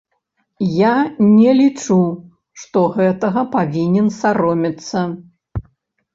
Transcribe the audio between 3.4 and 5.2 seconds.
павінен саромецца.